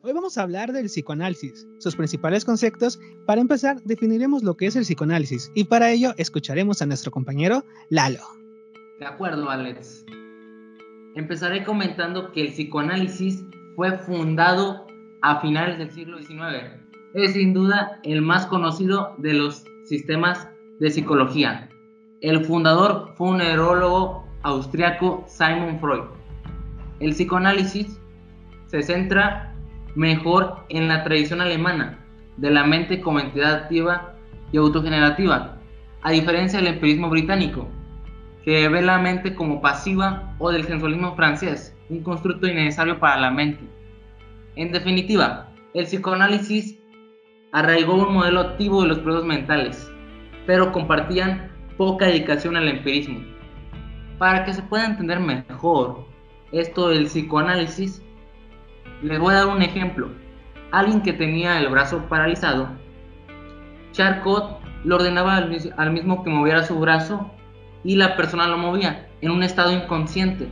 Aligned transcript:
Hoy 0.00 0.12
vamos 0.12 0.38
a 0.38 0.42
hablar 0.42 0.72
del 0.72 0.86
psicoanálisis, 0.86 1.66
sus 1.78 1.96
principales 1.96 2.44
conceptos. 2.44 3.00
Para 3.26 3.40
empezar, 3.40 3.82
definiremos 3.82 4.44
lo 4.44 4.56
que 4.56 4.66
es 4.66 4.76
el 4.76 4.84
psicoanálisis 4.84 5.50
y 5.56 5.64
para 5.64 5.90
ello 5.90 6.14
escucharemos 6.18 6.80
a 6.80 6.86
nuestro 6.86 7.10
compañero 7.10 7.64
Lalo. 7.90 8.22
De 9.00 9.06
acuerdo, 9.06 9.50
Alex. 9.50 10.04
Empezaré 11.16 11.64
comentando 11.64 12.30
que 12.30 12.42
el 12.42 12.52
psicoanálisis 12.52 13.42
fue 13.74 13.98
fundado 13.98 14.86
a 15.22 15.40
finales 15.40 15.78
del 15.78 15.90
siglo 15.90 16.18
XIX. 16.18 16.80
Es 17.14 17.32
sin 17.32 17.52
duda 17.52 17.98
el 18.04 18.22
más 18.22 18.46
conocido 18.46 19.16
de 19.18 19.34
los 19.34 19.64
sistemas 19.84 20.48
de 20.78 20.90
psicología. 20.90 21.68
El 22.20 22.44
fundador 22.44 23.14
fue 23.16 23.30
un 23.30 23.38
neurólogo 23.38 24.24
austriaco 24.42 25.24
Simon 25.26 25.80
Freud. 25.80 26.04
El 27.00 27.14
psicoanálisis 27.14 27.98
se 28.68 28.82
centra 28.84 29.56
mejor 29.94 30.64
en 30.68 30.88
la 30.88 31.04
tradición 31.04 31.40
alemana 31.40 31.98
de 32.36 32.50
la 32.50 32.64
mente 32.64 33.00
como 33.00 33.20
entidad 33.20 33.54
activa 33.54 34.14
y 34.52 34.56
autogenerativa, 34.56 35.58
a 36.02 36.10
diferencia 36.10 36.58
del 36.58 36.74
empirismo 36.74 37.10
británico, 37.10 37.68
que 38.44 38.68
ve 38.68 38.82
la 38.82 38.98
mente 38.98 39.34
como 39.34 39.60
pasiva 39.60 40.34
o 40.38 40.50
del 40.50 40.64
sensualismo 40.64 41.14
francés, 41.16 41.76
un 41.90 42.02
constructo 42.02 42.46
innecesario 42.46 42.98
para 42.98 43.20
la 43.20 43.30
mente. 43.30 43.64
En 44.56 44.72
definitiva, 44.72 45.50
el 45.74 45.84
psicoanálisis 45.84 46.78
arraigó 47.52 47.94
un 47.94 48.14
modelo 48.14 48.40
activo 48.40 48.82
de 48.82 48.88
los 48.88 48.98
procesos 48.98 49.26
mentales, 49.26 49.92
pero 50.46 50.72
compartían 50.72 51.50
poca 51.76 52.06
dedicación 52.06 52.56
al 52.56 52.68
empirismo. 52.68 53.20
Para 54.18 54.44
que 54.44 54.52
se 54.52 54.62
pueda 54.62 54.86
entender 54.86 55.20
mejor 55.20 56.06
esto 56.52 56.88
del 56.88 57.06
psicoanálisis, 57.06 58.02
les 59.02 59.18
voy 59.18 59.34
a 59.34 59.38
dar 59.38 59.46
un 59.48 59.62
ejemplo. 59.62 60.08
Alguien 60.70 61.02
que 61.02 61.12
tenía 61.12 61.58
el 61.60 61.68
brazo 61.68 62.04
paralizado, 62.08 62.68
Charcot 63.92 64.60
le 64.84 64.94
ordenaba 64.94 65.36
al, 65.36 65.92
mismo 65.92 66.22
que 66.22 66.30
moviera 66.30 66.64
su 66.64 66.78
brazo 66.78 67.30
y 67.84 67.96
la 67.96 68.16
persona 68.16 68.46
lo 68.48 68.58
movía 68.58 69.08
en 69.20 69.30
un 69.30 69.42
estado 69.42 69.72
inconsciente. 69.72 70.48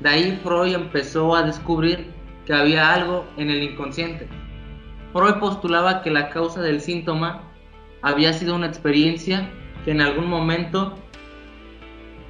De 0.00 0.08
ahí 0.08 0.40
Freud 0.42 0.74
empezó 0.74 1.36
a 1.36 1.42
descubrir 1.42 2.10
que 2.46 2.54
había 2.54 2.92
algo 2.92 3.26
en 3.36 3.50
el 3.50 3.62
inconsciente. 3.62 4.28
Freud 5.12 5.34
postulaba 5.34 6.02
que 6.02 6.10
la 6.10 6.30
causa 6.30 6.60
del 6.60 6.80
síntoma 6.80 7.42
había 8.02 8.32
sido 8.32 8.56
una 8.56 8.66
experiencia 8.66 9.48
que 9.84 9.92
en 9.92 10.00
algún 10.00 10.28
momento 10.28 10.94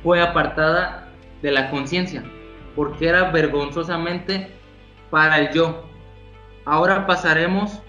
fue 0.02 0.20
apartada 0.20 1.08
de 1.42 1.50
la 1.50 1.70
conciencia, 1.70 2.22
porque 2.76 3.08
era 3.08 3.30
vergonzosamente 3.30 4.53
para 5.14 5.38
el 5.38 5.52
yo. 5.52 5.84
Ahora 6.64 7.06
pasaremos 7.06 7.80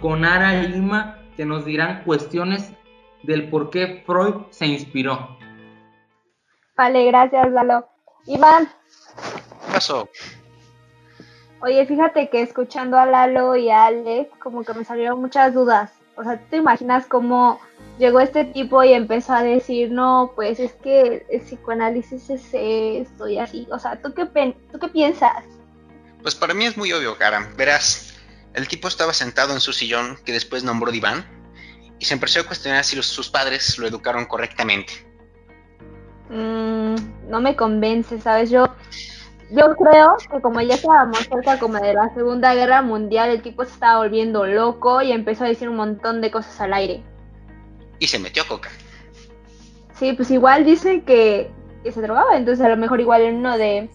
con 0.00 0.24
Ara 0.24 0.54
y 0.54 0.68
Lima 0.68 1.18
que 1.36 1.44
nos 1.44 1.66
dirán 1.66 2.02
cuestiones 2.04 2.72
del 3.24 3.50
por 3.50 3.68
qué 3.68 4.02
Freud 4.06 4.46
se 4.48 4.64
inspiró. 4.64 5.36
Vale, 6.74 7.04
gracias 7.04 7.52
Lalo. 7.52 7.86
Iván. 8.24 8.70
¿Qué 9.66 9.72
pasó? 9.74 10.08
Oye, 11.60 11.84
fíjate 11.84 12.30
que 12.30 12.40
escuchando 12.40 12.98
a 12.98 13.04
Lalo 13.04 13.54
y 13.54 13.68
a 13.68 13.84
Alex, 13.84 14.30
como 14.38 14.64
que 14.64 14.72
me 14.72 14.86
salieron 14.86 15.20
muchas 15.20 15.52
dudas. 15.52 15.92
O 16.16 16.24
sea, 16.24 16.40
¿te 16.48 16.56
imaginas 16.56 17.06
cómo 17.06 17.60
llegó 17.98 18.18
este 18.20 18.46
tipo 18.46 18.82
y 18.82 18.94
empezó 18.94 19.34
a 19.34 19.42
decir, 19.42 19.92
no, 19.92 20.32
pues 20.34 20.58
es 20.58 20.72
que 20.76 21.26
el 21.28 21.40
psicoanálisis 21.42 22.30
es 22.30 22.48
esto 22.54 23.28
y 23.28 23.38
así? 23.38 23.68
O 23.70 23.78
sea, 23.78 24.00
¿tú 24.00 24.14
qué, 24.14 24.24
¿tú 24.72 24.78
qué 24.78 24.88
piensas? 24.88 25.44
Pues 26.22 26.34
para 26.34 26.54
mí 26.54 26.64
es 26.64 26.76
muy 26.76 26.92
obvio, 26.92 27.18
cara. 27.18 27.50
Verás, 27.56 28.14
el 28.54 28.68
tipo 28.68 28.88
estaba 28.88 29.12
sentado 29.12 29.52
en 29.52 29.60
su 29.60 29.72
sillón 29.72 30.18
que 30.24 30.32
después 30.32 30.64
nombró 30.64 30.90
diván 30.92 31.26
y 31.98 32.04
se 32.04 32.14
empezó 32.14 32.40
a 32.40 32.44
cuestionar 32.44 32.84
si 32.84 33.00
sus 33.02 33.28
padres 33.28 33.78
lo 33.78 33.86
educaron 33.86 34.26
correctamente. 34.26 34.92
Mm, 36.30 36.94
no 37.28 37.40
me 37.40 37.56
convence, 37.56 38.20
¿sabes? 38.20 38.50
Yo 38.50 38.74
yo 39.52 39.76
creo 39.76 40.16
que 40.30 40.40
como 40.40 40.62
ya 40.62 40.76
estábamos 40.76 41.18
cerca 41.28 41.58
como 41.58 41.74
de 41.74 41.92
la 41.92 42.08
Segunda 42.14 42.54
Guerra 42.54 42.80
Mundial, 42.80 43.28
el 43.28 43.42
tipo 43.42 43.64
se 43.64 43.72
estaba 43.72 43.98
volviendo 43.98 44.46
loco 44.46 45.02
y 45.02 45.12
empezó 45.12 45.44
a 45.44 45.48
decir 45.48 45.68
un 45.68 45.76
montón 45.76 46.22
de 46.22 46.30
cosas 46.30 46.58
al 46.62 46.72
aire. 46.72 47.02
Y 47.98 48.06
se 48.06 48.18
metió 48.18 48.46
coca. 48.48 48.70
Sí, 49.98 50.14
pues 50.14 50.30
igual 50.30 50.64
dice 50.64 51.02
que, 51.02 51.50
se 51.84 52.00
drogaba, 52.00 52.38
entonces 52.38 52.64
a 52.64 52.68
lo 52.70 52.78
mejor 52.78 53.00
igual 53.00 53.20
en 53.20 53.36
uno 53.36 53.58
de, 53.58 53.90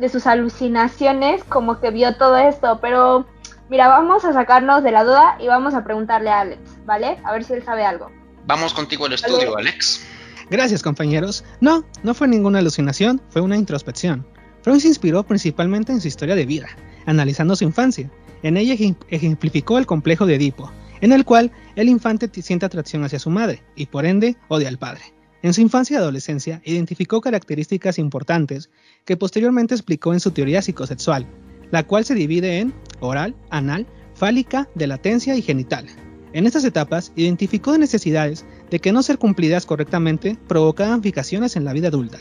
de 0.00 0.08
sus 0.08 0.26
alucinaciones 0.26 1.44
como 1.44 1.78
que 1.78 1.90
vio 1.90 2.16
todo 2.16 2.36
esto, 2.38 2.78
pero 2.80 3.26
mira, 3.68 3.88
vamos 3.88 4.24
a 4.24 4.32
sacarnos 4.32 4.82
de 4.82 4.90
la 4.90 5.04
duda 5.04 5.36
y 5.38 5.46
vamos 5.46 5.74
a 5.74 5.84
preguntarle 5.84 6.30
a 6.30 6.40
Alex, 6.40 6.60
¿vale? 6.86 7.18
A 7.22 7.32
ver 7.32 7.44
si 7.44 7.52
él 7.52 7.62
sabe 7.62 7.84
algo. 7.84 8.10
Vamos 8.46 8.72
contigo 8.72 9.06
al 9.06 9.12
estudio, 9.12 9.56
Alex. 9.56 10.04
Gracias, 10.50 10.82
compañeros. 10.82 11.44
No, 11.60 11.84
no 12.02 12.14
fue 12.14 12.26
ninguna 12.26 12.58
alucinación, 12.58 13.20
fue 13.28 13.42
una 13.42 13.56
introspección. 13.56 14.26
Freud 14.62 14.80
se 14.80 14.88
inspiró 14.88 15.22
principalmente 15.22 15.92
en 15.92 16.00
su 16.00 16.08
historia 16.08 16.34
de 16.34 16.46
vida, 16.46 16.68
analizando 17.06 17.54
su 17.54 17.64
infancia. 17.64 18.10
En 18.42 18.56
ella 18.56 18.74
ejemplificó 19.08 19.78
el 19.78 19.86
complejo 19.86 20.26
de 20.26 20.36
Edipo, 20.36 20.72
en 21.02 21.12
el 21.12 21.24
cual 21.24 21.52
el 21.76 21.88
infante 21.88 22.28
siente 22.42 22.66
atracción 22.66 23.04
hacia 23.04 23.18
su 23.18 23.30
madre 23.30 23.62
y 23.76 23.86
por 23.86 24.06
ende 24.06 24.36
odia 24.48 24.68
al 24.68 24.78
padre. 24.78 25.02
En 25.42 25.54
su 25.54 25.62
infancia 25.62 25.94
y 25.94 25.96
adolescencia 25.96 26.60
identificó 26.64 27.22
características 27.22 27.98
importantes 27.98 28.70
que 29.04 29.16
posteriormente 29.16 29.74
explicó 29.74 30.12
en 30.12 30.20
su 30.20 30.30
teoría 30.30 30.62
psicosexual, 30.62 31.26
la 31.70 31.86
cual 31.86 32.04
se 32.04 32.14
divide 32.14 32.58
en 32.58 32.74
oral, 33.00 33.34
anal, 33.50 33.86
fálica, 34.14 34.68
de 34.74 34.86
latencia 34.86 35.36
y 35.36 35.42
genital. 35.42 35.86
En 36.32 36.46
estas 36.46 36.64
etapas 36.64 37.12
identificó 37.16 37.76
necesidades 37.76 38.44
de 38.70 38.78
que 38.78 38.92
no 38.92 39.02
ser 39.02 39.18
cumplidas 39.18 39.66
correctamente 39.66 40.38
provocaban 40.46 41.02
fijaciones 41.02 41.56
en 41.56 41.64
la 41.64 41.72
vida 41.72 41.88
adulta, 41.88 42.20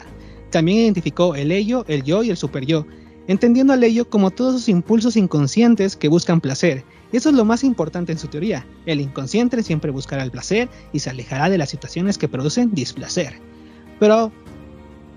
también 0.50 0.80
identificó 0.80 1.36
el 1.36 1.52
ello, 1.52 1.86
el 1.88 2.04
yo 2.04 2.24
y 2.24 2.32
el 2.32 2.38
superyo, 2.38 2.86
entendiendo 3.28 3.74
al 3.74 3.84
ello 3.84 4.10
como 4.10 4.32
todos 4.32 4.56
esos 4.56 4.70
impulsos 4.70 5.16
inconscientes 5.16 5.96
que 5.96 6.08
buscan 6.08 6.42
placer. 6.42 6.84
Y 7.12 7.18
eso 7.18 7.30
es 7.30 7.36
lo 7.36 7.46
más 7.46 7.64
importante 7.64 8.12
en 8.12 8.18
su 8.18 8.28
teoría. 8.28 8.66
El 8.86 9.00
inconsciente 9.00 9.62
siempre 9.62 9.92
buscará 9.92 10.24
el 10.24 10.32
placer 10.32 10.70
y 10.92 11.00
se 11.00 11.10
alejará 11.12 11.50
de 11.50 11.58
las 11.58 11.70
situaciones 11.70 12.18
que 12.18 12.28
producen 12.28 12.74
displacer. 12.74 13.40
Pero 14.00 14.32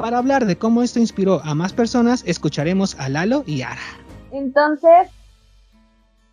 para 0.02 0.18
hablar 0.18 0.46
de 0.46 0.58
cómo 0.58 0.82
esto 0.82 0.98
inspiró 0.98 1.40
a 1.44 1.54
más 1.54 1.72
personas, 1.72 2.24
escucharemos 2.26 2.98
a 2.98 3.08
Lalo 3.08 3.44
y 3.46 3.62
Ara. 3.62 3.78
Entonces, 4.32 5.08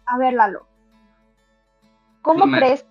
a 0.08 0.18
ver 0.18 0.34
Lalo, 0.34 0.66
¿cómo 2.24 2.46
crees? 2.50 2.84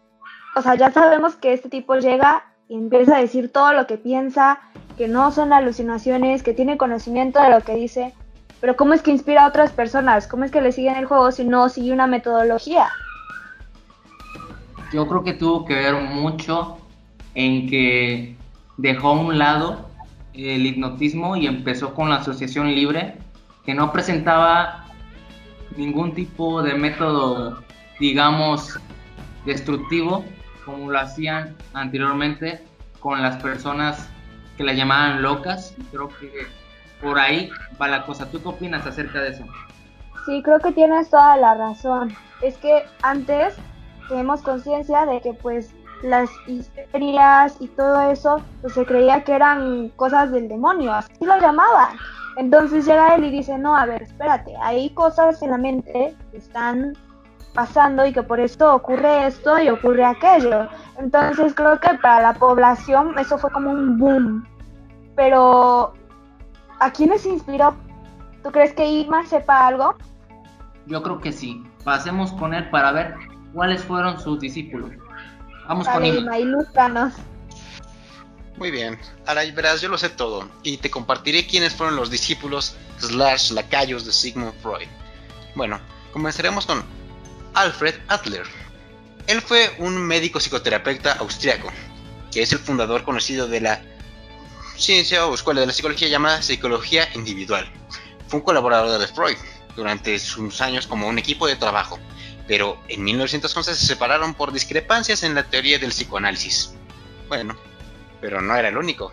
O 0.54 0.62
sea, 0.62 0.76
ya 0.76 0.92
sabemos 0.92 1.34
que 1.34 1.52
este 1.52 1.68
tipo 1.68 1.96
llega 1.96 2.44
y 2.68 2.76
empieza 2.76 3.16
a 3.16 3.20
decir 3.20 3.50
todo 3.50 3.72
lo 3.72 3.88
que 3.88 3.96
piensa, 3.96 4.60
que 4.96 5.08
no 5.08 5.32
son 5.32 5.52
alucinaciones, 5.52 6.44
que 6.44 6.54
tiene 6.54 6.78
conocimiento 6.78 7.42
de 7.42 7.50
lo 7.50 7.60
que 7.62 7.74
dice, 7.74 8.14
pero 8.60 8.76
¿cómo 8.76 8.94
es 8.94 9.02
que 9.02 9.10
inspira 9.10 9.46
a 9.46 9.48
otras 9.48 9.72
personas? 9.72 10.28
¿Cómo 10.28 10.44
es 10.44 10.52
que 10.52 10.60
le 10.60 10.70
siguen 10.70 10.94
el 10.94 11.06
juego 11.06 11.32
si 11.32 11.42
no 11.44 11.68
sigue 11.70 11.92
una 11.92 12.06
metodología? 12.06 12.88
Yo 14.92 15.08
creo 15.08 15.24
que 15.24 15.32
tuvo 15.32 15.64
que 15.64 15.74
ver 15.74 15.94
mucho 15.96 16.78
en 17.34 17.68
que 17.68 18.36
dejó 18.76 19.08
a 19.08 19.12
un 19.14 19.38
lado 19.38 19.87
el 20.38 20.66
hipnotismo 20.66 21.36
y 21.36 21.46
empezó 21.46 21.94
con 21.94 22.10
la 22.10 22.16
asociación 22.16 22.74
libre, 22.74 23.18
que 23.64 23.74
no 23.74 23.92
presentaba 23.92 24.86
ningún 25.76 26.14
tipo 26.14 26.62
de 26.62 26.74
método, 26.74 27.62
digamos, 27.98 28.78
destructivo, 29.44 30.24
como 30.64 30.90
lo 30.90 30.98
hacían 30.98 31.56
anteriormente 31.74 32.64
con 33.00 33.20
las 33.20 33.36
personas 33.42 34.08
que 34.56 34.64
la 34.64 34.72
llamaban 34.72 35.22
locas. 35.22 35.74
Creo 35.90 36.08
que 36.08 36.30
por 37.00 37.18
ahí 37.18 37.50
va 37.80 37.88
la 37.88 38.04
cosa. 38.06 38.30
¿Tú 38.30 38.42
qué 38.42 38.48
opinas 38.48 38.86
acerca 38.86 39.20
de 39.20 39.30
eso? 39.30 39.44
Sí, 40.26 40.42
creo 40.42 40.58
que 40.60 40.72
tienes 40.72 41.10
toda 41.10 41.36
la 41.36 41.54
razón. 41.54 42.14
Es 42.42 42.56
que 42.58 42.84
antes 43.02 43.54
tenemos 44.08 44.42
conciencia 44.42 45.06
de 45.06 45.20
que 45.20 45.32
pues 45.32 45.74
las 46.02 46.30
histerias 46.46 47.56
y 47.60 47.68
todo 47.68 48.10
eso 48.10 48.40
pues 48.60 48.74
se 48.74 48.84
creía 48.84 49.24
que 49.24 49.32
eran 49.32 49.88
cosas 49.90 50.30
del 50.30 50.48
demonio, 50.48 50.92
así 50.92 51.12
lo 51.20 51.38
llamaban. 51.38 51.96
Entonces 52.36 52.86
llega 52.86 53.16
él 53.16 53.24
y 53.24 53.30
dice, 53.30 53.58
no, 53.58 53.76
a 53.76 53.84
ver, 53.84 54.02
espérate, 54.02 54.54
hay 54.62 54.90
cosas 54.90 55.42
en 55.42 55.50
la 55.50 55.58
mente 55.58 56.14
que 56.30 56.36
están 56.36 56.96
pasando 57.52 58.06
y 58.06 58.12
que 58.12 58.22
por 58.22 58.38
esto 58.38 58.72
ocurre 58.74 59.26
esto 59.26 59.58
y 59.58 59.68
ocurre 59.68 60.04
aquello. 60.04 60.68
Entonces 60.98 61.54
creo 61.54 61.80
que 61.80 61.94
para 62.00 62.22
la 62.22 62.34
población 62.34 63.18
eso 63.18 63.38
fue 63.38 63.50
como 63.50 63.70
un 63.70 63.98
boom. 63.98 64.46
Pero 65.16 65.94
¿a 66.78 66.90
quiénes 66.92 67.26
inspiró? 67.26 67.74
¿Tú 68.44 68.52
crees 68.52 68.72
que 68.72 68.88
Irma 68.88 69.26
sepa 69.26 69.66
algo? 69.66 69.96
Yo 70.86 71.02
creo 71.02 71.18
que 71.20 71.32
sí. 71.32 71.64
Pasemos 71.84 72.32
con 72.34 72.54
él 72.54 72.70
para 72.70 72.92
ver 72.92 73.16
cuáles 73.52 73.82
fueron 73.82 74.20
sus 74.20 74.38
discípulos. 74.38 74.92
Vamos 75.68 75.86
con 75.86 76.04
Irma. 76.04 76.36
Muy 78.56 78.72
bien, 78.72 78.98
ahora 79.24 79.42
verás, 79.54 79.80
yo 79.80 79.88
lo 79.88 79.96
sé 79.96 80.10
todo 80.10 80.48
y 80.64 80.78
te 80.78 80.90
compartiré 80.90 81.46
quiénes 81.46 81.74
fueron 81.74 81.94
los 81.94 82.10
discípulos 82.10 82.74
slash 82.98 83.52
lacayos 83.52 84.04
de 84.04 84.12
Sigmund 84.12 84.54
Freud. 84.60 84.88
Bueno, 85.54 85.80
Comenzaremos 86.12 86.66
con 86.66 86.82
Alfred 87.54 87.94
Adler. 88.08 88.46
Él 89.26 89.42
fue 89.42 89.74
un 89.78 89.96
médico 89.98 90.40
psicoterapeuta 90.40 91.12
austriaco, 91.14 91.68
que 92.32 92.42
es 92.42 92.52
el 92.52 92.58
fundador 92.58 93.04
conocido 93.04 93.46
de 93.46 93.60
la 93.60 93.82
ciencia 94.76 95.26
o 95.26 95.34
escuela 95.34 95.60
de 95.60 95.66
la 95.66 95.72
psicología 95.72 96.08
llamada 96.08 96.40
psicología 96.40 97.08
individual. 97.14 97.70
Fue 98.26 98.40
un 98.40 98.44
colaborador 98.44 98.98
de 98.98 99.06
Freud 99.06 99.36
durante 99.76 100.18
sus 100.18 100.60
años 100.60 100.86
como 100.86 101.06
un 101.06 101.18
equipo 101.18 101.46
de 101.46 101.56
trabajo, 101.56 101.98
pero 102.48 102.80
en 102.88 103.04
1911 103.04 103.74
se 103.74 103.86
separaron 103.86 104.34
por 104.34 104.52
discrepancias 104.52 105.22
en 105.22 105.34
la 105.34 105.44
teoría 105.44 105.78
del 105.78 105.90
psicoanálisis. 105.90 106.72
Bueno, 107.28 107.56
pero 108.22 108.40
no 108.40 108.56
era 108.56 108.68
el 108.68 108.78
único. 108.78 109.12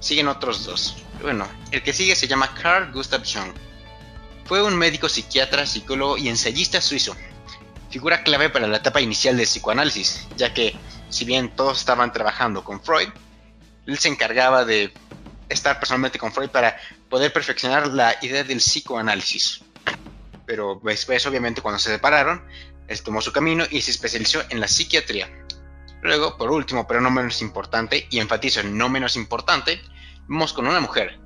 Siguen 0.00 0.28
otros 0.28 0.64
dos. 0.64 0.96
Bueno, 1.22 1.48
el 1.70 1.82
que 1.82 1.94
sigue 1.94 2.14
se 2.14 2.28
llama 2.28 2.54
Carl 2.54 2.92
Gustav 2.92 3.22
Jung. 3.24 3.54
Fue 4.44 4.62
un 4.62 4.76
médico 4.76 5.08
psiquiatra, 5.08 5.66
psicólogo 5.66 6.18
y 6.18 6.28
ensayista 6.28 6.82
suizo. 6.82 7.16
Figura 7.88 8.22
clave 8.22 8.50
para 8.50 8.66
la 8.66 8.76
etapa 8.76 9.00
inicial 9.00 9.36
del 9.38 9.46
psicoanálisis, 9.46 10.26
ya 10.36 10.52
que, 10.52 10.76
si 11.08 11.24
bien 11.24 11.48
todos 11.56 11.78
estaban 11.78 12.12
trabajando 12.12 12.62
con 12.62 12.82
Freud, 12.82 13.08
él 13.86 13.98
se 13.98 14.08
encargaba 14.08 14.66
de 14.66 14.92
estar 15.48 15.78
personalmente 15.78 16.18
con 16.18 16.32
Freud 16.32 16.50
para 16.50 16.76
poder 17.08 17.32
perfeccionar 17.32 17.86
la 17.88 18.14
idea 18.20 18.44
del 18.44 18.58
psicoanálisis. 18.58 19.62
Pero 20.44 20.80
después, 20.82 21.24
obviamente, 21.24 21.62
cuando 21.62 21.78
se 21.78 21.90
separaron, 21.90 22.44
él 22.88 23.02
tomó 23.02 23.20
su 23.20 23.32
camino 23.32 23.64
y 23.70 23.80
se 23.80 23.90
especializó 23.90 24.42
en 24.50 24.60
la 24.60 24.68
psiquiatría. 24.68 25.28
Luego, 26.02 26.36
por 26.36 26.50
último, 26.50 26.86
pero 26.86 27.00
no 27.00 27.10
menos 27.10 27.40
importante, 27.40 28.06
y 28.10 28.18
enfatizo 28.18 28.60
en 28.60 28.76
no 28.76 28.88
menos 28.88 29.16
importante, 29.16 29.80
vamos 30.26 30.52
con 30.52 30.66
una 30.66 30.80
mujer, 30.80 31.18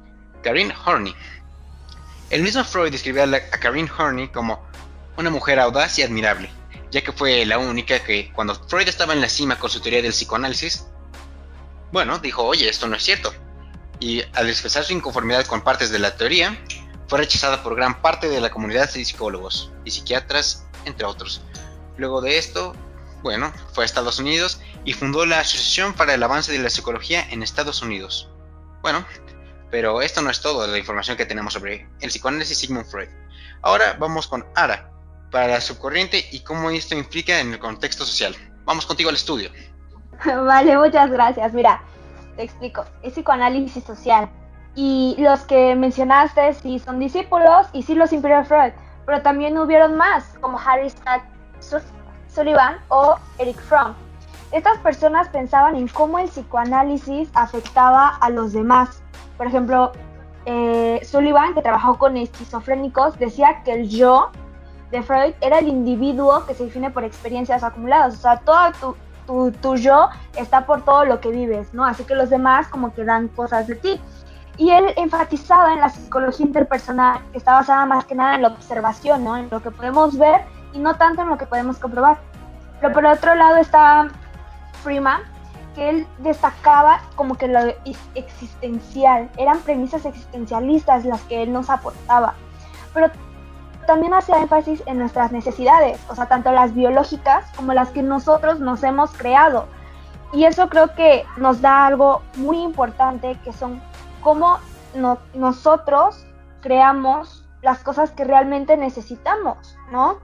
Karine 0.42 0.74
Horney. 0.84 1.14
El 2.30 2.42
mismo 2.42 2.62
Freud 2.62 2.92
describió 2.92 3.24
a, 3.24 3.40
Karine 3.58 3.90
Horney 3.90 4.28
como 4.28 4.64
una 5.16 5.30
mujer 5.30 5.58
audaz 5.58 5.98
y 5.98 6.02
admirable, 6.02 6.50
ya 6.90 7.02
que 7.02 7.12
fue 7.12 7.44
la 7.44 7.58
única 7.58 7.98
que, 8.04 8.30
cuando 8.32 8.54
Freud 8.54 8.86
estaba 8.88 9.14
en 9.14 9.20
la 9.20 9.28
cima 9.28 9.58
con 9.58 9.68
su 9.68 9.80
teoría 9.80 10.02
del 10.02 10.12
psicoanálisis, 10.12 10.86
bueno, 11.90 12.18
dijo, 12.18 12.44
oye, 12.44 12.68
esto 12.68 12.86
no 12.86 12.96
es 12.96 13.02
cierto. 13.02 13.34
Y 13.98 14.22
al 14.34 14.48
expresar 14.48 14.84
su 14.84 14.92
inconformidad 14.92 15.46
con 15.46 15.62
partes 15.62 15.90
de 15.90 15.98
la 15.98 16.16
teoría, 16.16 16.56
fue 17.08 17.18
rechazada 17.18 17.62
por 17.62 17.74
gran 17.74 18.00
parte 18.00 18.28
de 18.28 18.40
la 18.40 18.50
comunidad 18.50 18.92
de 18.92 19.04
psicólogos 19.04 19.72
y 19.84 19.90
psiquiatras, 19.90 20.66
entre 20.84 21.06
otros. 21.06 21.42
Luego 21.96 22.20
de 22.20 22.38
esto, 22.38 22.74
bueno, 23.22 23.52
fue 23.72 23.84
a 23.84 23.86
Estados 23.86 24.18
Unidos 24.18 24.60
y 24.84 24.92
fundó 24.92 25.26
la 25.26 25.40
Asociación 25.40 25.94
para 25.94 26.14
el 26.14 26.22
Avance 26.22 26.52
de 26.52 26.58
la 26.58 26.70
Psicología 26.70 27.26
en 27.30 27.42
Estados 27.42 27.82
Unidos. 27.82 28.30
Bueno, 28.82 29.04
pero 29.70 30.02
esto 30.02 30.22
no 30.22 30.30
es 30.30 30.40
todo 30.40 30.62
de 30.62 30.68
la 30.68 30.78
información 30.78 31.16
que 31.16 31.26
tenemos 31.26 31.54
sobre 31.54 31.88
el 32.00 32.10
psicoanálisis 32.10 32.58
Sigmund 32.58 32.86
Freud. 32.86 33.08
Ahora 33.62 33.96
vamos 33.98 34.28
con 34.28 34.46
Ara, 34.54 34.90
para 35.30 35.48
la 35.48 35.60
subcorriente 35.60 36.26
y 36.30 36.40
cómo 36.40 36.70
esto 36.70 36.94
implica 36.94 37.40
en 37.40 37.52
el 37.52 37.58
contexto 37.58 38.04
social. 38.04 38.36
Vamos 38.64 38.86
contigo 38.86 39.08
al 39.08 39.16
estudio. 39.16 39.50
Vale, 40.24 40.76
muchas 40.76 41.10
gracias. 41.10 41.52
Mira, 41.52 41.82
te 42.36 42.44
explico. 42.44 42.84
Es 43.02 43.14
psicoanálisis 43.14 43.84
social. 43.84 44.28
Y 44.80 45.16
los 45.18 45.40
que 45.40 45.74
mencionaste 45.74 46.54
sí 46.54 46.78
son 46.78 47.00
discípulos 47.00 47.66
y 47.72 47.82
sí 47.82 47.96
los 47.96 48.12
inspiró 48.12 48.44
Freud. 48.44 48.70
Pero 49.06 49.22
también 49.22 49.58
hubieron 49.58 49.96
más, 49.96 50.38
como 50.40 50.56
Harry 50.56 50.92
Sullivan 52.28 52.76
o 52.86 53.16
Eric 53.38 53.60
Fromm. 53.60 53.94
Estas 54.52 54.78
personas 54.78 55.28
pensaban 55.30 55.74
en 55.74 55.88
cómo 55.88 56.20
el 56.20 56.28
psicoanálisis 56.28 57.28
afectaba 57.34 58.06
a 58.20 58.30
los 58.30 58.52
demás. 58.52 59.02
Por 59.36 59.48
ejemplo, 59.48 59.90
eh, 60.46 61.00
Sullivan, 61.02 61.54
que 61.54 61.62
trabajó 61.62 61.98
con 61.98 62.16
esquizofrénicos, 62.16 63.18
decía 63.18 63.64
que 63.64 63.72
el 63.72 63.88
yo 63.88 64.30
de 64.92 65.02
Freud 65.02 65.34
era 65.40 65.58
el 65.58 65.66
individuo 65.66 66.46
que 66.46 66.54
se 66.54 66.66
define 66.66 66.92
por 66.92 67.02
experiencias 67.02 67.64
acumuladas. 67.64 68.14
O 68.14 68.18
sea, 68.18 68.36
toda 68.36 68.70
tu, 69.26 69.50
tu, 69.50 69.74
yo 69.74 70.08
está 70.36 70.66
por 70.66 70.84
todo 70.84 71.04
lo 71.04 71.20
que 71.20 71.30
vives, 71.30 71.74
¿no? 71.74 71.84
Así 71.84 72.04
que 72.04 72.14
los 72.14 72.30
demás 72.30 72.68
como 72.68 72.94
que 72.94 73.02
dan 73.02 73.26
cosas 73.26 73.66
de 73.66 73.74
ti. 73.74 74.00
Y 74.58 74.70
él 74.70 74.92
enfatizaba 74.96 75.72
en 75.72 75.80
la 75.80 75.88
psicología 75.88 76.44
interpersonal, 76.44 77.20
que 77.30 77.38
está 77.38 77.54
basada 77.54 77.86
más 77.86 78.04
que 78.04 78.14
nada 78.14 78.34
en 78.34 78.42
la 78.42 78.48
observación, 78.48 79.24
¿no? 79.24 79.36
En 79.36 79.48
lo 79.50 79.62
que 79.62 79.70
podemos 79.70 80.18
ver 80.18 80.42
y 80.72 80.78
no 80.80 80.96
tanto 80.96 81.22
en 81.22 81.28
lo 81.28 81.38
que 81.38 81.46
podemos 81.46 81.78
comprobar. 81.78 82.18
Pero 82.80 82.92
por 82.92 83.06
otro 83.06 83.34
lado 83.34 83.56
está 83.56 84.08
Freeman, 84.82 85.22
que 85.74 85.90
él 85.90 86.06
destacaba 86.18 87.00
como 87.14 87.36
que 87.36 87.46
lo 87.46 87.60
existencial, 88.16 89.30
eran 89.36 89.60
premisas 89.60 90.04
existencialistas 90.04 91.04
las 91.04 91.20
que 91.22 91.44
él 91.44 91.52
nos 91.52 91.70
aportaba. 91.70 92.34
Pero 92.92 93.10
también 93.86 94.12
hacía 94.12 94.38
énfasis 94.38 94.82
en 94.86 94.98
nuestras 94.98 95.32
necesidades, 95.32 95.98
o 96.08 96.14
sea, 96.14 96.26
tanto 96.26 96.52
las 96.52 96.74
biológicas 96.74 97.46
como 97.56 97.72
las 97.74 97.90
que 97.90 98.02
nosotros 98.02 98.60
nos 98.60 98.82
hemos 98.82 99.12
creado. 99.12 99.66
Y 100.32 100.44
eso 100.44 100.68
creo 100.68 100.94
que 100.94 101.24
nos 101.36 101.62
da 101.62 101.86
algo 101.86 102.22
muy 102.36 102.58
importante, 102.58 103.38
que 103.44 103.52
son 103.52 103.80
cómo 104.22 104.58
nosotros 105.34 106.24
creamos 106.60 107.44
las 107.62 107.82
cosas 107.82 108.10
que 108.12 108.24
realmente 108.24 108.76
necesitamos, 108.76 109.76
¿no? 109.90 110.18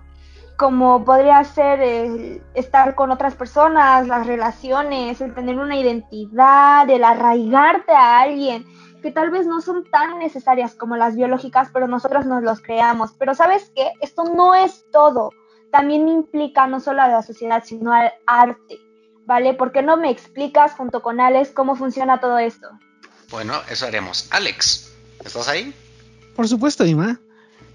Como 0.56 1.04
podría 1.04 1.42
ser 1.42 2.40
estar 2.54 2.94
con 2.94 3.10
otras 3.10 3.34
personas, 3.34 4.06
las 4.06 4.26
relaciones, 4.26 5.20
el 5.20 5.34
tener 5.34 5.58
una 5.58 5.76
identidad, 5.76 6.88
el 6.88 7.02
arraigarte 7.02 7.92
a 7.92 8.20
alguien, 8.20 8.64
que 9.02 9.10
tal 9.10 9.30
vez 9.30 9.46
no 9.46 9.60
son 9.60 9.84
tan 9.90 10.18
necesarias 10.20 10.74
como 10.74 10.96
las 10.96 11.16
biológicas, 11.16 11.70
pero 11.72 11.88
nosotros 11.88 12.24
nos 12.24 12.42
los 12.42 12.62
creamos. 12.62 13.14
Pero 13.18 13.34
sabes 13.34 13.70
qué, 13.74 13.92
esto 14.00 14.24
no 14.24 14.54
es 14.54 14.86
todo. 14.92 15.30
También 15.72 16.08
implica 16.08 16.66
no 16.68 16.78
solo 16.78 17.02
a 17.02 17.08
la 17.08 17.22
sociedad, 17.22 17.62
sino 17.64 17.92
al 17.92 18.12
arte. 18.26 18.78
¿Vale? 19.26 19.54
¿Por 19.54 19.72
qué 19.72 19.82
no 19.82 19.96
me 19.96 20.10
explicas 20.10 20.74
junto 20.74 21.02
con 21.02 21.20
Alex 21.20 21.50
cómo 21.50 21.74
funciona 21.74 22.20
todo 22.20 22.38
esto? 22.38 22.68
Bueno, 23.30 23.54
eso 23.70 23.86
haremos. 23.86 24.26
Alex, 24.30 24.92
¿estás 25.24 25.48
ahí? 25.48 25.74
Por 26.36 26.48
supuesto, 26.48 26.84
Ima. 26.86 27.20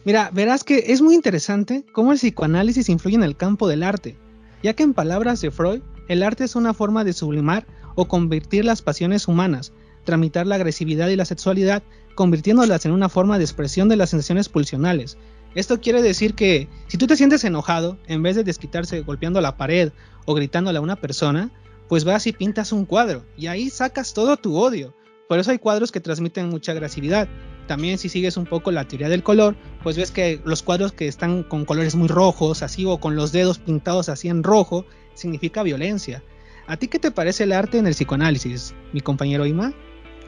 Mira, 0.06 0.30
verás 0.34 0.64
que 0.64 0.86
es 0.88 1.02
muy 1.02 1.16
interesante 1.16 1.86
cómo 1.92 2.12
el 2.12 2.18
psicoanálisis 2.18 2.90
influye 2.90 3.16
en 3.16 3.24
el 3.24 3.36
campo 3.36 3.68
del 3.68 3.84
arte, 3.84 4.18
ya 4.64 4.74
que 4.74 4.84
en 4.84 4.94
palabras 4.94 5.42
de 5.42 5.52
Freud, 5.52 5.82
el 6.08 6.24
arte 6.24 6.46
es 6.46 6.56
una 6.56 6.74
forma 6.74 7.04
de 7.04 7.14
sublimar 7.14 7.68
o 7.96 8.08
convertir 8.08 8.66
las 8.66 8.82
pasiones 8.82 9.28
humanas 9.28 9.74
tramitar 10.04 10.48
la 10.48 10.56
agresividad 10.56 11.10
y 11.10 11.16
la 11.16 11.26
sexualidad, 11.26 11.84
convirtiéndolas 12.16 12.86
en 12.86 12.92
una 12.92 13.10
forma 13.10 13.38
de 13.38 13.44
expresión 13.44 13.90
de 13.90 13.96
las 13.96 14.10
sensaciones 14.10 14.50
pulsionales. 14.50 15.18
Esto 15.54 15.80
quiere 15.80 16.02
decir 16.02 16.34
que 16.34 16.68
si 16.88 16.98
tú 16.98 17.06
te 17.06 17.16
sientes 17.16 17.44
enojado, 17.44 17.98
en 18.08 18.24
vez 18.24 18.36
de 18.36 18.44
desquitarse 18.44 19.02
golpeando 19.02 19.40
la 19.40 19.56
pared 19.56 19.92
o 20.26 20.34
gritándole 20.34 20.80
a 20.80 20.82
una 20.82 20.96
persona, 20.96 21.52
pues 21.88 22.06
vas 22.06 22.26
y 22.28 22.34
pintas 22.34 22.72
un 22.72 22.86
cuadro 22.86 23.24
y 23.38 23.48
ahí 23.48 23.70
sacas 23.70 24.14
todo 24.14 24.36
tu 24.38 24.58
odio. 24.58 24.96
Por 25.30 25.38
eso 25.38 25.52
hay 25.52 25.60
cuadros 25.60 25.92
que 25.92 26.00
transmiten 26.00 26.50
mucha 26.50 26.72
agresividad. 26.72 27.28
También 27.68 28.00
si 28.00 28.10
sigues 28.10 28.36
un 28.36 28.48
poco 28.48 28.72
la 28.72 28.88
teoría 28.88 29.10
del 29.10 29.22
color, 29.22 29.56
pues 29.84 29.96
ves 29.96 30.10
que 30.10 30.42
los 30.44 30.64
cuadros 30.64 30.92
que 30.92 31.08
están 31.08 31.44
con 31.44 31.66
colores 31.66 31.94
muy 31.94 32.08
rojos, 32.08 32.64
así 32.64 32.84
o 32.84 33.00
con 33.00 33.16
los 33.16 33.32
dedos 33.32 33.60
pintados 33.60 34.10
así 34.10 34.28
en 34.28 34.42
rojo, 34.42 34.88
significa 35.14 35.62
violencia. 35.62 36.24
¿A 36.66 36.78
ti 36.78 36.88
qué 36.88 36.98
te 36.98 37.12
parece 37.12 37.44
el 37.44 37.52
arte 37.52 37.78
en 37.78 37.86
el 37.86 37.94
psicoanálisis, 37.94 38.74
mi 38.92 39.02
compañero 39.02 39.46
Ima? 39.46 39.72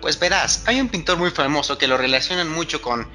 Pues 0.01 0.19
verás, 0.19 0.61
hay 0.67 0.79
un 0.79 0.87
pintor 0.87 1.17
muy 1.17 1.31
famoso 1.31 1.79
que 1.79 1.87
lo 1.87 1.97
relacionan 1.97 2.51
mucho 2.51 2.79
con 2.79 3.07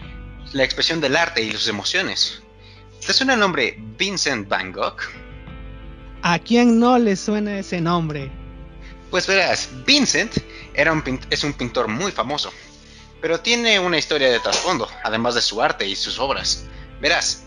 la 0.54 0.64
expresión 0.64 1.00
del 1.00 1.14
arte 1.14 1.40
y 1.44 1.52
sus 1.52 1.68
emociones. 1.68 2.42
¿Te 3.06 3.12
suena 3.12 3.34
el 3.34 3.40
nombre 3.40 3.80
Vincent 3.96 4.48
Van 4.48 4.72
Gogh? 4.72 4.98
¿A 6.22 6.36
quién 6.40 6.80
no 6.80 6.98
le 6.98 7.14
suena 7.14 7.60
ese 7.60 7.80
nombre? 7.80 8.28
Pues 9.12 9.28
verás, 9.28 9.68
Vincent 9.86 10.32
es 11.30 11.44
un 11.44 11.52
pintor 11.54 11.88
muy 11.88 12.12
famoso, 12.12 12.52
pero 13.20 13.40
tiene 13.40 13.80
una 13.80 13.98
historia 13.98 14.30
de 14.30 14.40
trasfondo, 14.40 14.88
además 15.02 15.34
de 15.34 15.42
su 15.42 15.62
arte 15.62 15.86
y 15.86 15.96
sus 15.96 16.18
obras. 16.18 16.66
Verás, 17.00 17.44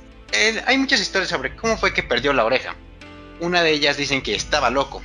hay 0.65 0.77
muchas 0.77 0.99
historias 0.99 1.29
sobre 1.29 1.55
cómo 1.55 1.77
fue 1.77 1.93
que 1.93 2.03
perdió 2.03 2.33
la 2.33 2.45
oreja. 2.45 2.75
Una 3.39 3.63
de 3.63 3.71
ellas 3.71 3.97
dicen 3.97 4.21
que 4.21 4.35
estaba 4.35 4.69
loco, 4.69 5.01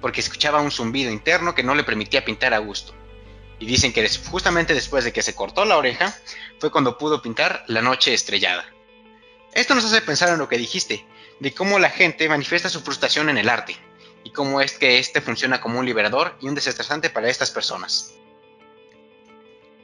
porque 0.00 0.20
escuchaba 0.20 0.60
un 0.60 0.70
zumbido 0.70 1.10
interno 1.10 1.54
que 1.54 1.62
no 1.62 1.74
le 1.74 1.84
permitía 1.84 2.24
pintar 2.24 2.54
a 2.54 2.58
gusto. 2.58 2.94
Y 3.58 3.66
dicen 3.66 3.92
que 3.92 4.08
justamente 4.30 4.74
después 4.74 5.04
de 5.04 5.12
que 5.12 5.22
se 5.22 5.34
cortó 5.34 5.64
la 5.64 5.76
oreja 5.76 6.16
fue 6.58 6.70
cuando 6.70 6.98
pudo 6.98 7.22
pintar 7.22 7.64
La 7.66 7.82
Noche 7.82 8.14
Estrellada. 8.14 8.64
Esto 9.52 9.74
nos 9.74 9.84
hace 9.84 10.00
pensar 10.00 10.28
en 10.30 10.38
lo 10.38 10.48
que 10.48 10.58
dijiste, 10.58 11.06
de 11.40 11.52
cómo 11.54 11.78
la 11.78 11.90
gente 11.90 12.28
manifiesta 12.28 12.68
su 12.68 12.80
frustración 12.80 13.28
en 13.28 13.38
el 13.38 13.48
arte, 13.48 13.76
y 14.24 14.30
cómo 14.30 14.60
es 14.60 14.72
que 14.78 14.98
este 14.98 15.20
funciona 15.20 15.60
como 15.60 15.78
un 15.78 15.86
liberador 15.86 16.34
y 16.40 16.48
un 16.48 16.54
desestresante 16.54 17.10
para 17.10 17.28
estas 17.28 17.50
personas. 17.50 18.14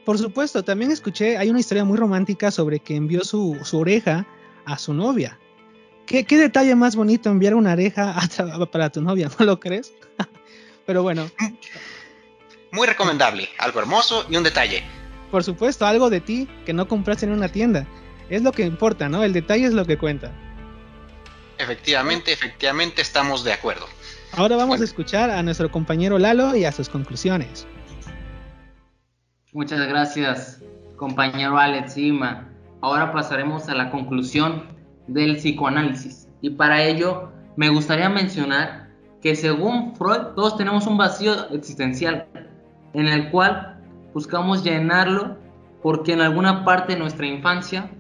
Por 0.05 0.19
supuesto, 0.19 0.65
también 0.65 0.91
escuché, 0.91 1.37
hay 1.37 1.51
una 1.51 1.61
historia 1.61 1.85
muy 1.85 1.99
romántica 1.99 2.51
sobre 2.51 2.81
que 2.81 2.97
envió 2.97 3.23
su, 3.23 3.57
oreja 3.73 4.27
a 4.65 4.79
su 4.79 4.95
novia. 4.95 5.39
¿Qué, 6.07 6.25
detalle 6.25 6.75
más 6.75 6.97
bonito 6.97 7.31
enviar 7.31 7.55
una 7.55 7.75
oreja 7.75 8.17
para 8.73 8.91
tu 8.91 9.01
novia, 9.03 9.31
¿no 9.39 9.47
lo 9.47 9.61
crees? 9.61 9.93
Pero 10.87 11.03
bueno. 11.03 11.31
Muy 12.73 12.87
recomendable, 12.87 13.49
algo 13.59 13.79
hermoso 13.79 14.27
y 14.29 14.37
un 14.37 14.43
detalle. 14.43 14.83
Por 15.31 15.45
supuesto, 15.45 15.87
algo 15.87 16.11
de 16.11 16.21
ti 16.21 16.49
que 16.67 16.73
no 16.73 16.89
compraste 16.89 17.27
en 17.27 17.33
una 17.33 17.49
tienda. 17.49 17.87
Es 18.29 18.43
lo 18.43 18.53
que 18.53 18.65
importa, 18.65 19.09
¿no? 19.09 19.23
El 19.23 19.33
detalle 19.33 19.67
es 19.67 19.73
lo 19.73 19.85
que 19.85 19.99
cuenta. 19.99 20.33
Efectivamente, 21.59 22.33
efectivamente 22.33 23.03
estamos 23.03 23.45
de 23.45 23.53
acuerdo. 23.53 23.87
Ahora 24.37 24.57
vamos 24.57 24.81
a 24.81 24.85
escuchar 24.85 25.29
a 25.29 25.43
nuestro 25.43 25.71
compañero 25.71 26.19
Lalo 26.19 26.55
y 26.55 26.65
a 26.65 26.73
sus 26.73 26.89
conclusiones. 26.89 27.67
Muchas 29.53 29.89
gracias, 29.89 30.63
compañero 30.97 31.59
Alex 31.59 31.97
Ima. 31.97 32.49
Ahora 32.81 33.13
pasaremos 33.13 33.69
a 33.69 33.75
la 33.75 33.91
conclusión 33.91 34.63
del 35.09 35.37
psicoanálisis. 35.37 36.29
Y 36.41 36.51
para 36.51 36.83
ello 36.85 37.33
me 37.57 37.69
gustaría 37.71 38.09
mencionar 38.09 38.89
que 39.21 39.35
según 39.35 39.97
Freud 39.97 40.35
todos 40.37 40.57
tenemos 40.57 40.87
un 40.87 40.97
vacío 40.97 41.51
existencial 41.51 42.27
en 42.95 43.09
el 43.09 43.31
cual 43.31 43.79
buscamos 44.15 44.63
llenarlo 44.63 45.37
porque 45.83 46.13
en 46.13 46.21
alguna 46.21 46.65
parte 46.65 46.93
de 46.93 47.01
nuestra 47.01 47.27
infancia, 47.27 47.91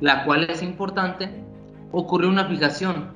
la 0.00 0.24
cual 0.24 0.48
es 0.48 0.62
importante, 0.62 1.44
ocurrió 1.90 2.28
una 2.28 2.46
fijación. 2.46 3.12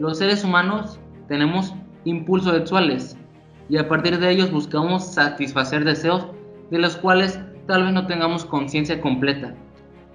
Los 0.00 0.18
seres 0.18 0.42
humanos 0.42 0.98
tenemos 1.28 1.74
impulsos 2.04 2.54
sexuales 2.54 3.16
y 3.68 3.78
a 3.78 3.88
partir 3.88 4.18
de 4.18 4.30
ellos 4.30 4.50
buscamos 4.50 5.14
satisfacer 5.14 5.84
deseos 5.84 6.26
de 6.70 6.78
los 6.78 6.96
cuales 6.96 7.40
tal 7.66 7.84
vez 7.84 7.92
no 7.92 8.06
tengamos 8.06 8.44
conciencia 8.44 9.00
completa. 9.00 9.54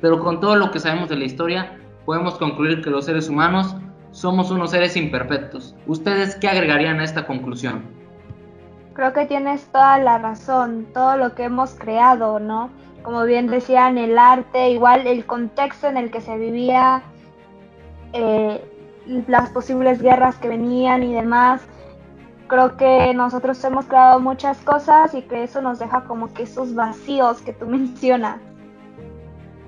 Pero 0.01 0.20
con 0.24 0.39
todo 0.39 0.56
lo 0.56 0.72
que 0.72 0.79
sabemos 0.79 1.10
de 1.10 1.17
la 1.17 1.25
historia, 1.25 1.77
podemos 2.06 2.36
concluir 2.36 2.82
que 2.82 2.89
los 2.89 3.06
seres 3.06 3.29
humanos 3.29 3.75
somos 4.12 4.51
unos 4.51 4.72
seres 4.72 4.96
imperfectos. 4.96 5.75
¿Ustedes 5.88 6.36
qué 6.36 6.48
agregarían 6.48 7.00
a 7.00 7.03
esta 7.03 7.25
conclusión? 7.25 7.84
Creo 8.94 9.13
que 9.13 9.25
tienes 9.25 9.65
toda 9.67 10.00
la 10.00 10.17
razón, 10.17 10.88
todo 10.94 11.17
lo 11.17 11.36
que 11.36 11.44
hemos 11.44 11.75
creado, 11.75 12.39
¿no? 12.39 12.70
Como 13.03 13.24
bien 13.25 13.48
decían, 13.48 13.98
el 13.98 14.17
arte, 14.17 14.72
igual 14.72 15.06
el 15.06 15.25
contexto 15.25 15.88
en 15.88 15.98
el 15.98 16.10
que 16.10 16.22
se 16.22 16.38
vivía, 16.38 17.03
eh, 18.13 18.62
las 19.27 19.50
posibles 19.51 20.01
guerras 20.01 20.38
que 20.38 20.48
venían 20.48 21.03
y 21.03 21.13
demás. 21.13 21.62
Creo 22.48 22.77
que 22.77 23.13
nosotros 23.13 23.62
hemos 23.63 23.86
creado 23.86 24.20
muchas 24.20 24.58
cosas 24.60 25.13
y 25.13 25.22
que 25.22 25.44
eso 25.44 25.62
nos 25.62 25.80
deja 25.80 26.06
como 26.06 26.34
que 26.34 26.44
esos 26.44 26.74
vacíos 26.74 27.42
que 27.42 27.54
tú 27.54 27.66
mencionas. 27.68 28.39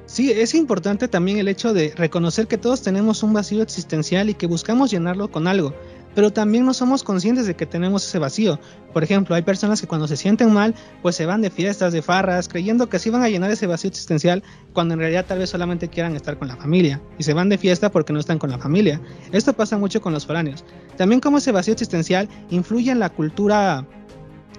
Sí, 0.05 0.31
es 0.31 0.55
importante 0.55 1.07
también 1.07 1.37
el 1.37 1.47
hecho 1.47 1.71
de 1.71 1.93
reconocer 1.95 2.47
que 2.47 2.57
todos 2.57 2.81
tenemos 2.81 3.21
un 3.21 3.31
vacío 3.31 3.61
existencial 3.61 4.29
y 4.29 4.33
que 4.33 4.47
buscamos 4.47 4.89
llenarlo 4.89 5.29
con 5.29 5.45
algo, 5.45 5.75
pero 6.15 6.31
también 6.31 6.65
no 6.65 6.73
somos 6.73 7.03
conscientes 7.03 7.45
de 7.45 7.55
que 7.55 7.65
tenemos 7.65 8.05
ese 8.05 8.19
vacío. 8.19 8.59
Por 8.93 9.03
ejemplo, 9.03 9.35
hay 9.35 9.43
personas 9.43 9.79
que 9.81 9.87
cuando 9.87 10.07
se 10.07 10.17
sienten 10.17 10.51
mal, 10.51 10.73
pues 11.01 11.15
se 11.15 11.25
van 11.25 11.41
de 11.41 11.49
fiestas, 11.49 11.93
de 11.93 12.01
farras, 12.01 12.47
creyendo 12.47 12.89
que 12.89 12.97
así 12.97 13.09
van 13.09 13.23
a 13.23 13.29
llenar 13.29 13.51
ese 13.51 13.67
vacío 13.67 13.89
existencial, 13.89 14.43
cuando 14.73 14.95
en 14.95 14.99
realidad 14.99 15.25
tal 15.27 15.39
vez 15.39 15.49
solamente 15.49 15.87
quieran 15.87 16.15
estar 16.15 16.37
con 16.37 16.47
la 16.47 16.55
familia, 16.55 17.01
y 17.17 17.23
se 17.23 17.33
van 17.33 17.49
de 17.49 17.57
fiesta 17.57 17.91
porque 17.91 18.13
no 18.13 18.19
están 18.19 18.39
con 18.39 18.49
la 18.49 18.57
familia. 18.57 19.01
Esto 19.31 19.53
pasa 19.53 19.77
mucho 19.77 20.01
con 20.01 20.13
los 20.13 20.25
foráneos. 20.25 20.63
También 20.97 21.21
como 21.21 21.37
ese 21.37 21.51
vacío 21.51 21.73
existencial 21.73 22.27
influye 22.49 22.91
en 22.91 22.99
la 22.99 23.09
cultura 23.09 23.85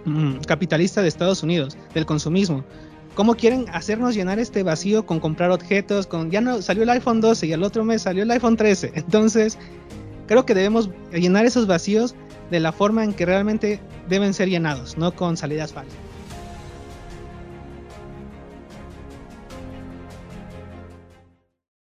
mm, 0.05 0.37
capitalista 0.47 1.03
de 1.03 1.09
Estados 1.09 1.43
Unidos, 1.43 1.77
del 1.95 2.07
consumismo 2.07 2.65
cómo 3.15 3.35
quieren 3.35 3.67
hacernos 3.73 4.15
llenar 4.15 4.39
este 4.39 4.63
vacío 4.63 5.05
con 5.05 5.21
comprar 5.21 5.51
objetos, 5.51 6.07
con 6.07 6.31
ya 6.31 6.41
no 6.41 6.63
salió 6.63 6.85
el 6.85 6.91
iPhone 6.91 7.21
12 7.21 7.47
y 7.47 7.53
el 7.53 7.63
otro 7.63 7.85
mes 7.85 8.03
salió 8.03 8.23
el 8.23 8.31
iPhone 8.31 8.57
13. 8.57 8.93
Entonces, 8.95 9.59
creo 10.31 10.47
que 10.47 10.55
debemos 10.55 10.89
llenar 11.13 11.45
esos 11.45 11.67
vacíos 11.67 12.15
de 12.53 12.61
la 12.61 12.71
forma 12.71 13.03
en 13.03 13.13
que 13.13 13.27
realmente 13.27 13.81
deben 14.09 14.33
ser 14.33 14.49
llenados, 14.49 14.97
no 14.97 15.11
con 15.13 15.37
salidas 15.37 15.73
falsas. 15.73 15.99